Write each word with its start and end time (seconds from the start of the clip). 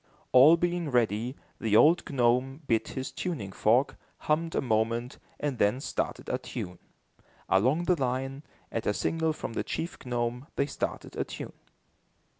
All 0.31 0.57
being 0.57 0.89
ready, 0.89 1.35
the 1.59 1.75
old 1.75 2.09
gnome 2.09 2.63
bit 2.65 2.87
his 2.97 3.11
tuning 3.11 3.51
fork, 3.51 3.97
hummed 4.21 4.55
a 4.55 4.59
moment, 4.61 5.19
and 5.39 5.59
then 5.59 5.79
started 5.79 6.27
a 6.27 6.39
tune. 6.39 6.79
Along 7.47 7.83
the 7.83 8.01
line, 8.01 8.41
at 8.71 8.87
a 8.87 8.95
signal 8.95 9.31
from 9.31 9.53
the 9.53 9.63
chief 9.63 10.03
gnome, 10.03 10.47
they 10.55 10.65
started 10.65 11.15
a 11.15 11.23
tune. 11.23 11.53